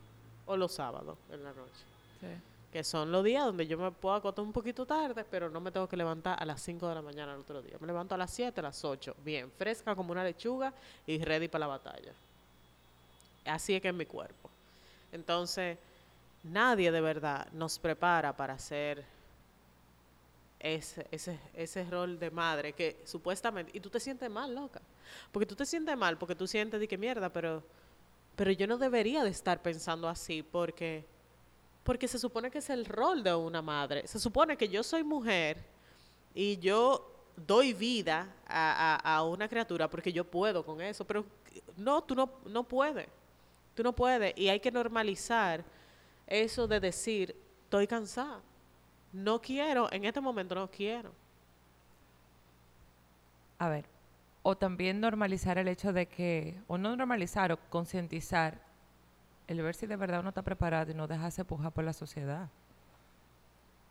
[0.45, 1.85] o los sábados en la noche.
[2.19, 2.27] Sí.
[2.71, 5.71] Que son los días donde yo me puedo acotar un poquito tarde, pero no me
[5.71, 7.75] tengo que levantar a las 5 de la mañana al otro día.
[7.81, 10.73] Me levanto a las 7, a las 8, bien, fresca como una lechuga
[11.05, 12.13] y ready para la batalla.
[13.45, 14.49] Así es que es mi cuerpo.
[15.11, 15.77] Entonces,
[16.43, 19.03] nadie de verdad nos prepara para hacer
[20.61, 23.71] ese, ese, ese rol de madre que supuestamente...
[23.75, 24.81] Y tú te sientes mal, loca.
[25.31, 27.63] Porque tú te sientes mal, porque tú sientes de que mierda, pero,
[28.35, 31.05] pero yo no debería de estar pensando así porque,
[31.83, 34.07] porque se supone que es el rol de una madre.
[34.07, 35.57] Se supone que yo soy mujer
[36.33, 41.25] y yo doy vida a, a- a una criatura porque yo puedo con eso, pero
[41.77, 43.07] no, tú no, no puedes.
[43.73, 44.37] Tú no puedes.
[44.37, 45.63] Y hay que normalizar
[46.27, 48.41] eso de decir, estoy cansada.
[49.13, 51.11] No quiero, en este momento no quiero.
[53.59, 53.85] A ver,
[54.43, 58.59] o también normalizar el hecho de que, o no normalizar, o concientizar
[59.47, 62.49] el ver si de verdad uno está preparado y no dejarse pujar por la sociedad.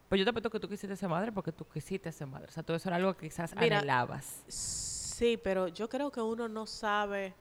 [0.09, 2.49] Pues yo te apuesto que tú quisiste ser madre porque tú quisiste ser madre.
[2.49, 4.43] O sea, todo eso era algo que quizás Mira, anhelabas.
[4.49, 7.33] Sí, pero yo creo que uno no sabe.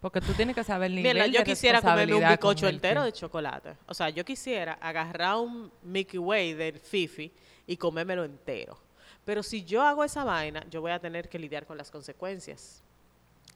[0.00, 3.02] Porque tú tienes que saber el nivel Mira, yo de quisiera comerme un bizcocho entero
[3.02, 3.76] de chocolate.
[3.86, 7.32] O sea, yo quisiera agarrar un Mickey Way del Fifi
[7.66, 8.78] y comérmelo entero.
[9.24, 12.82] Pero si yo hago esa vaina, yo voy a tener que lidiar con las consecuencias.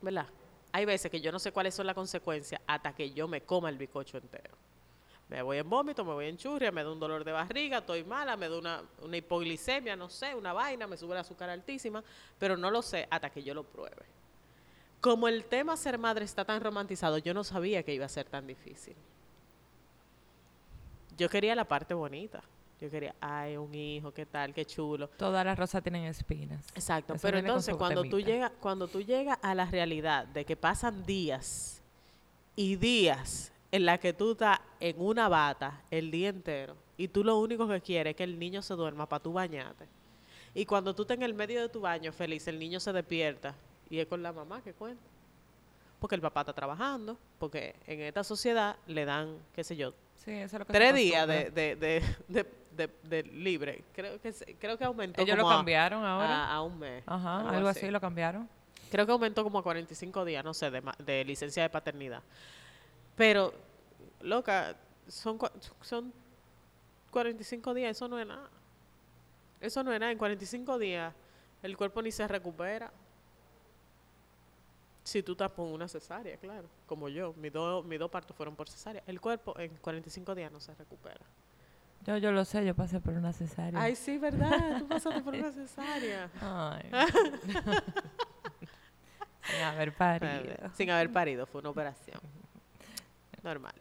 [0.01, 0.27] ¿Verdad?
[0.73, 3.69] hay veces que yo no sé cuáles son las consecuencias hasta que yo me coma
[3.69, 4.55] el bizcocho entero.
[5.29, 8.05] Me voy en vómito, me voy en churria, me da un dolor de barriga, estoy
[8.05, 12.03] mala, me da una, una hipoglicemia, no sé, una vaina, me sube el azúcar altísima,
[12.39, 14.03] pero no lo sé hasta que yo lo pruebe.
[15.03, 18.29] Como el tema ser madre está tan romantizado, yo no sabía que iba a ser
[18.29, 18.95] tan difícil.
[21.19, 22.41] Yo quería la parte bonita.
[22.81, 25.09] Yo quería, ay, un hijo, qué tal, qué chulo.
[25.09, 26.65] Todas las rosas tienen espinas.
[26.77, 30.57] Exacto, Eso pero entonces cuando tú llegas cuando tú llegas a la realidad de que
[30.57, 31.83] pasan días
[32.55, 37.25] y días en la que tú estás en una bata el día entero y tú
[37.25, 39.89] lo único que quieres es que el niño se duerma para tú bañarte.
[40.55, 43.57] Y cuando tú estás en el medio de tu baño feliz, el niño se despierta
[43.93, 45.03] y es con la mamá que cuenta.
[46.01, 50.31] Porque el papá está trabajando, porque en esta sociedad le dan, qué sé yo, Sí,
[50.31, 53.85] eso es lo que se tres días de, de, de, de- libre.
[53.95, 56.45] Creo que, creo que aumentó Ellos lo como a- cambiaron ahora.
[56.47, 57.03] a, a un mes.
[57.07, 58.49] Ajá, algo así lo cambiaron.
[58.91, 62.23] Creo que aumentó como a 45 días, no sé, de, de licencia de paternidad.
[63.17, 63.53] Pero,
[64.23, 64.75] loca,
[65.09, 65.39] son,
[65.83, 66.13] son
[67.11, 68.49] 45 días, eso no es nada.
[69.61, 70.13] Eso no es nada.
[70.13, 71.13] En 45 días
[71.63, 72.91] el cuerpo ni se recupera.
[75.05, 76.69] Si tú estás por una cesárea, claro.
[76.87, 79.03] Como yo, mis dos mis dos partos fueron por cesárea.
[79.07, 81.21] El cuerpo en 45 días no se recupera.
[82.07, 83.81] Yo, yo lo sé, yo pasé por una cesárea.
[83.81, 84.79] Ay, sí, ¿verdad?
[84.81, 86.31] Tú pasaste por una cesárea.
[86.41, 86.91] Ay.
[89.45, 90.55] Sin haber parido.
[90.75, 92.21] Sin haber parido, fue una operación.
[93.43, 93.75] Normal.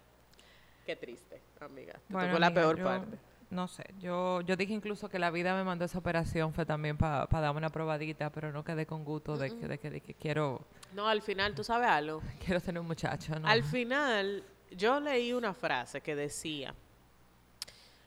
[0.86, 1.94] Qué triste, amiga.
[1.94, 3.18] Te Bueno, tocó la amiga, peor yo- parte.
[3.52, 6.98] No sé, yo, yo dije incluso que la vida me mandó esa operación, fue también
[6.98, 10.14] para darme una probadita, pero no quedé con gusto de que, de que, de que
[10.14, 12.22] quiero, No, al final, ¿tú sabes algo?
[12.46, 13.46] quiero tener un muchacho, ¿no?
[13.46, 16.74] Al final, yo leí una frase que decía,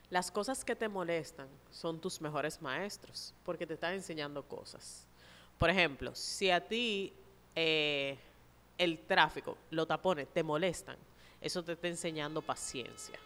[0.09, 5.07] las cosas que te molestan son tus mejores maestros, porque te están enseñando cosas.
[5.59, 7.12] Por ejemplo, si a ti
[7.54, 8.16] eh,
[8.78, 10.96] el tráfico, los tapones te molestan,
[11.38, 13.18] eso te está enseñando paciencia.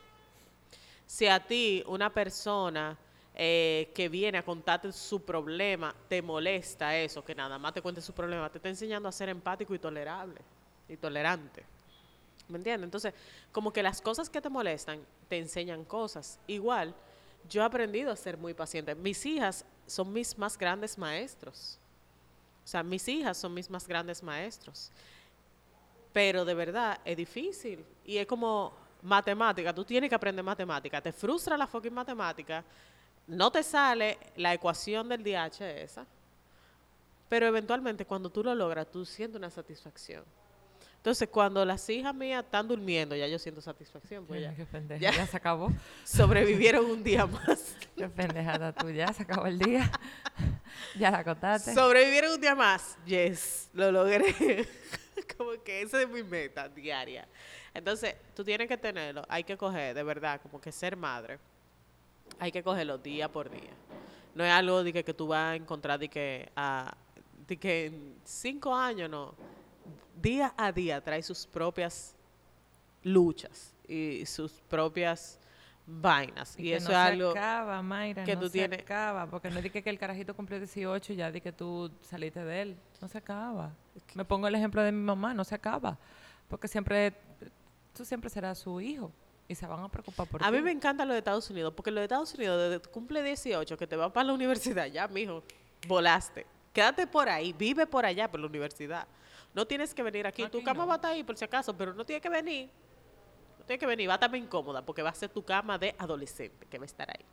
[1.09, 2.95] Si a ti una persona
[3.35, 8.03] eh, que viene a contarte su problema te molesta eso, que nada más te cuente
[8.03, 10.39] su problema, te está enseñando a ser empático y tolerable
[10.87, 11.65] y tolerante.
[12.47, 12.85] ¿Me entiendes?
[12.85, 13.15] Entonces,
[13.53, 16.39] como que las cosas que te molestan te enseñan cosas.
[16.47, 16.95] Igual,
[17.49, 18.95] yo he aprendido a ser muy paciente.
[18.95, 21.79] Mis hijas son mis más grandes maestros.
[22.67, 24.93] O sea, mis hijas son mis más grandes maestros.
[26.13, 27.83] Pero de verdad es difícil.
[28.05, 29.75] Y es como matemática.
[29.75, 31.01] Tú tienes que aprender matemática.
[31.01, 32.65] Te frustra la fucking matemática.
[33.27, 36.07] No te sale la ecuación del DH esa.
[37.29, 40.25] Pero eventualmente cuando tú lo logras, tú sientes una satisfacción.
[40.99, 44.27] Entonces, cuando las hijas mías están durmiendo, ya yo siento satisfacción.
[44.27, 45.13] Pues ya qué pendeja, ya.
[45.13, 45.27] ya.
[45.27, 45.73] se acabó.
[46.05, 47.77] sobrevivieron un día más.
[47.97, 49.91] Qué pendejada tú, ya se acabó el día.
[50.99, 51.73] ya la contaste.
[51.73, 52.99] Sobrevivieron un día más.
[53.07, 54.67] Yes, lo logré.
[55.39, 57.29] como que esa es mi meta diaria.
[57.79, 59.23] Entonces, tú tienes que tenerlo.
[59.29, 61.39] Hay que coger, de verdad, como que ser madre.
[62.39, 63.71] Hay que cogerlo día por día.
[64.35, 66.95] No es algo de que, que tú vas a encontrar de que, a,
[67.47, 69.35] de que en cinco años, no.
[70.21, 72.15] Día a día trae sus propias
[73.05, 75.39] luchas y sus propias
[75.87, 76.59] vainas.
[76.59, 77.31] Y, que eso no es se algo...
[77.31, 80.59] acaba, Mayra, que no tú se tienes- acaba, porque no dije que el carajito cumplió
[80.59, 82.77] 18 y ya di que tú saliste de él.
[83.01, 83.73] No se acaba.
[84.15, 85.97] Me pongo el ejemplo de mi mamá, no se acaba.
[86.49, 87.15] Porque siempre,
[87.99, 89.13] tú siempre serás su hijo
[89.49, 90.53] y se van a preocupar por A ti.
[90.53, 93.23] mí me encanta lo de Estados Unidos, porque lo de Estados Unidos, desde que cumple
[93.23, 95.43] 18, que te vas para la universidad, ya, mijo,
[95.87, 96.47] volaste.
[96.73, 99.07] Quédate por ahí, vive por allá, por la universidad.
[99.55, 100.47] No tienes que venir aquí.
[100.49, 100.87] tu cama no.
[100.87, 102.71] va a estar ahí, por si acaso, pero no tienes que venir.
[103.59, 105.95] No tienes que venir, va a estar incómoda, porque va a ser tu cama de
[105.99, 107.25] adolescente, que va a estar ahí.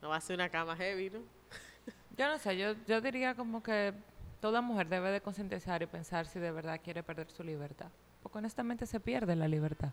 [0.00, 1.18] No va a ser una cama heavy, ¿no?
[2.16, 3.92] Yo no sé, yo, yo diría como que
[4.40, 7.90] toda mujer debe de concientizar y pensar si de verdad quiere perder su libertad.
[8.28, 9.88] Porque honestamente se pierde la libertad.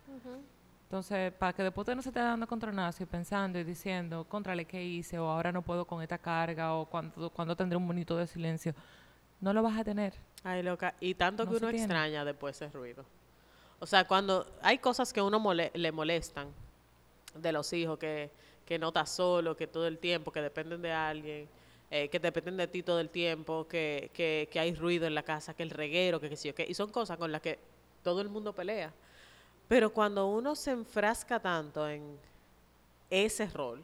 [0.82, 4.66] Entonces, para que después de no se esté dando contronazo y pensando y diciendo, contrale
[4.66, 8.14] qué hice, o ahora no puedo con esta carga, o cuando, cuando tendré un bonito
[8.14, 8.74] de silencio,
[9.40, 10.12] no lo vas a tener.
[10.44, 10.94] Ay, loca.
[11.00, 11.84] Y tanto No que uno tiene.
[11.84, 13.06] extraña después ese ruido.
[13.80, 16.48] O sea, cuando hay cosas que uno mole- le molestan
[17.34, 18.30] de los hijos, que,
[18.66, 21.48] que no estás solo, que todo el tiempo, que dependen de alguien,
[21.90, 25.22] eh, que dependen de ti todo el tiempo, que, que, que hay ruido en la
[25.22, 26.66] casa, que el reguero, que qué sé yo qué.
[26.68, 27.58] Y son cosas con las que
[28.06, 28.92] todo el mundo pelea.
[29.66, 32.16] Pero cuando uno se enfrasca tanto en
[33.10, 33.82] ese rol,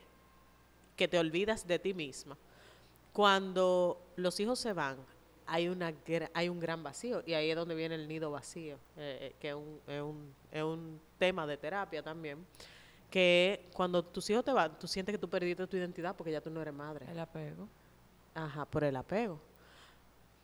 [0.95, 2.37] que te olvidas de ti misma,
[3.13, 4.97] cuando los hijos se van,
[5.45, 5.93] hay, una,
[6.35, 9.49] hay un gran vacío y ahí es donde viene el nido vacío, eh, eh, que
[9.49, 12.47] es un, es, un, es un tema de terapia también,
[13.11, 16.41] que cuando tus hijos te van, tú sientes que tú perdiste tu identidad porque ya
[16.41, 17.07] tú no eres madre.
[17.11, 17.67] El apego.
[18.35, 19.41] Ajá, por el apego.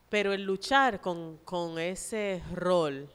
[0.09, 3.07] Pero el luchar con, con ese rol,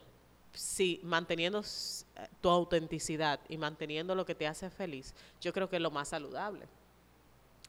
[0.54, 2.06] sí, manteniendo s-
[2.40, 6.08] tu autenticidad y manteniendo lo que te hace feliz, yo creo que es lo más
[6.08, 6.66] saludable.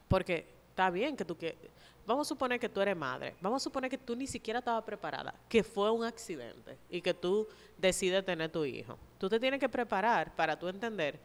[0.07, 1.57] Porque está bien que tú que
[2.05, 4.83] vamos a suponer que tú eres madre, vamos a suponer que tú ni siquiera estabas
[4.83, 8.97] preparada, que fue un accidente y que tú decides tener tu hijo.
[9.17, 11.19] Tú te tienes que preparar para tú entender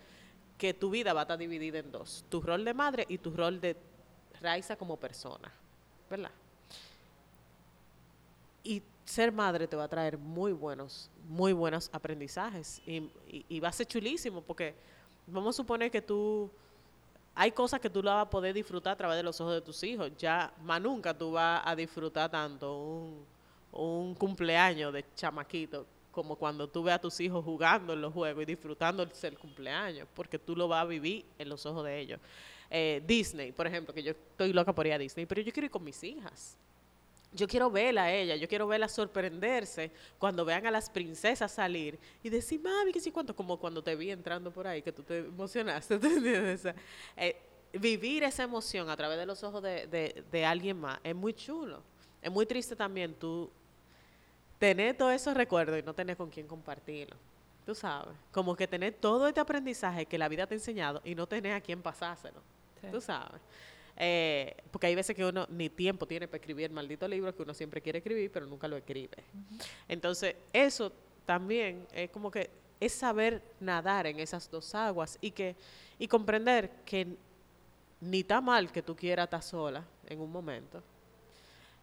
[0.56, 3.30] que tu vida va a estar dividida en dos, tu rol de madre y tu
[3.30, 3.76] rol de
[4.40, 5.52] Raiza como persona,
[6.08, 6.30] ¿verdad?
[8.62, 13.72] Y ser madre te va a traer muy buenos, muy buenos aprendizajes y, va a
[13.72, 14.74] ser chulísimo porque
[15.26, 16.50] vamos a suponer que tú
[17.34, 19.60] hay cosas que tú la vas a poder disfrutar a través de los ojos de
[19.60, 20.10] tus hijos.
[20.18, 23.24] Ya más nunca tú vas a disfrutar tanto un,
[23.72, 28.42] un cumpleaños de chamaquito como cuando tú ves a tus hijos jugando en los juegos
[28.42, 32.00] y disfrutando el el cumpleaños, porque tú lo vas a vivir en los ojos de
[32.00, 32.20] ellos.
[32.68, 35.66] Eh, Disney, por ejemplo, que yo estoy loca por ir a Disney, pero yo quiero
[35.66, 36.56] ir con mis hijas.
[37.32, 41.96] Yo quiero verla a ella, yo quiero verla sorprenderse cuando vean a las princesas salir
[42.24, 45.02] y decir, mami, que sí, cuánto, como cuando te vi entrando por ahí, que tú
[45.04, 46.00] te emocionaste.
[47.16, 47.36] eh,
[47.72, 51.32] vivir esa emoción a través de los ojos de, de- de alguien más es muy
[51.32, 51.82] chulo.
[52.20, 53.48] Es muy triste también tú
[54.58, 57.16] tener todos esos recuerdos y no tener con quién compartirlo.
[57.64, 61.14] Tú sabes, como que tener todo este aprendizaje que la vida te ha enseñado y
[61.14, 62.40] no tener a quién pasárselo.
[62.80, 62.88] Sí.
[62.90, 63.40] Tú sabes.
[64.02, 67.42] Eh, porque hay veces que uno ni tiempo tiene para escribir el maldito libro que
[67.42, 69.18] uno siempre quiere escribir, pero nunca lo escribe.
[69.86, 70.90] Entonces, eso
[71.26, 72.48] también es como que
[72.80, 75.54] es saber nadar en esas dos aguas y que
[75.98, 77.14] y comprender que
[78.00, 80.82] ni está mal que tú quieras estar sola en un momento,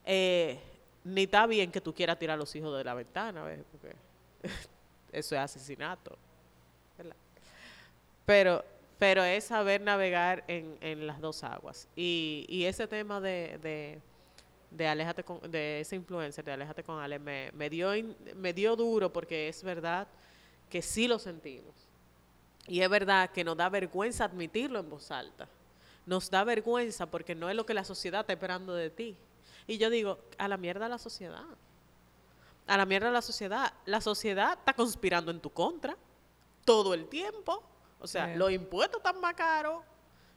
[0.04, 0.60] eh,
[1.04, 3.60] ni está bien que tú quieras tirar a los hijos de la ventana, ¿ves?
[3.72, 3.96] porque
[5.12, 6.18] eso es asesinato.
[6.98, 7.16] ¿verdad?
[8.26, 8.66] Pero,
[9.00, 11.88] pero es saber navegar en, en las dos aguas.
[11.96, 14.02] Y, y ese tema de, de,
[14.72, 17.92] de Aléjate con, de ese influencer, de Aléjate con Ale, me, me, dio
[18.36, 20.08] me dio duro porque es verdad
[20.70, 21.74] que sí lo sentimos.
[22.68, 25.48] Y es verdad que nos da vergüenza admitirlo en voz alta.
[26.06, 29.16] Nos da vergüenza porque no es lo que la sociedad está esperando de ti.
[29.68, 31.46] Y yo digo, a la mierda la sociedad.
[32.66, 33.74] A la mierda la sociedad.
[33.86, 35.96] La sociedad está conspirando en tu contra
[36.66, 37.64] todo el tiempo.
[38.00, 39.84] O sea, los impuestos están más caros,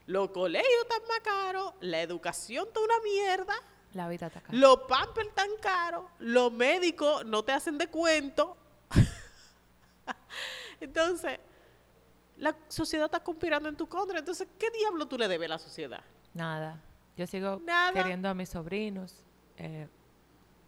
[0.06, 3.54] los colegios están más caros, la educación está una mierda,
[3.92, 4.56] La vida está cara.
[4.58, 8.56] los pampers están caros, los médicos no te hacen descuento.
[10.80, 11.38] Entonces,
[12.38, 14.18] la sociedad está conspirando en tu contra.
[14.18, 16.00] Entonces, ¿qué diablo tú le debes a la sociedad?
[16.32, 16.80] Nada.
[17.16, 17.92] Yo sigo Nada.
[17.92, 19.14] queriendo a mis sobrinos.
[19.58, 19.86] eh,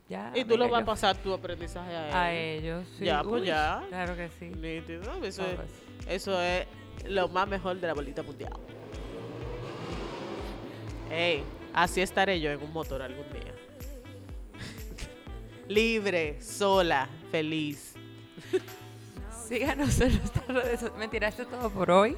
[0.09, 0.31] ya.
[0.35, 2.15] y tú lo vas a pasar tu aprendizaje a ellos.
[2.15, 3.05] A ellos, sí.
[3.07, 3.83] Ya, pues Uy, ya.
[3.89, 4.47] Claro que sí.
[4.51, 5.71] Nítido, Eso es, Todos.
[6.07, 6.67] eso es
[7.09, 8.53] lo más mejor de la bolita mundial.
[11.11, 13.53] Ey, así estaré yo en un motor algún día.
[15.69, 17.95] Libre, sola, feliz.
[19.49, 20.99] Síganos en nuestras redes sociales.
[20.99, 22.17] Mentira, esto es todo por hoy.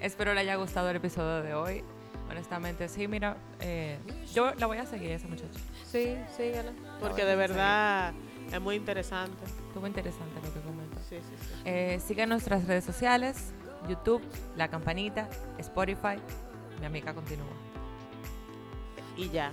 [0.00, 1.84] Espero le haya gustado el episodio de hoy.
[2.30, 3.98] Honestamente, sí, mira, eh,
[4.32, 5.58] yo la voy a seguir esa muchacha.
[5.84, 6.72] Sí, síguela.
[7.00, 8.14] Porque de verdad
[8.52, 9.44] es muy interesante.
[9.68, 10.98] Estuvo interesante lo que comentó.
[11.08, 11.54] Sí, sí, sí.
[11.64, 13.52] Eh, sigan nuestras redes sociales,
[13.88, 14.22] YouTube,
[14.56, 16.16] La Campanita, Spotify.
[16.80, 17.46] Mi amiga continúa.
[19.16, 19.52] Y ya.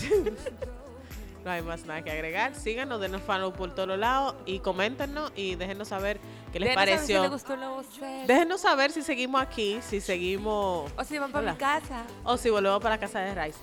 [1.44, 2.54] no hay más nada que agregar.
[2.54, 6.20] Síganos, denos follow por todos lados y coméntenos y déjenos saber
[6.52, 7.16] qué les Déjenos saber pareció.
[7.16, 8.26] Si les gustó.
[8.26, 12.04] Déjenos saber si seguimos aquí, si seguimos o si van para mi casa.
[12.24, 13.58] o si volvemos para la casa de Rice.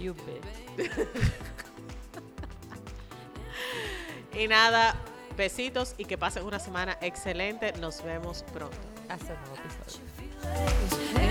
[0.00, 0.14] You.
[4.38, 4.94] Y nada,
[5.38, 7.72] besitos y que pasen una semana excelente.
[7.80, 8.76] Nos vemos pronto.
[9.08, 11.27] Hasta el nuevo episodio.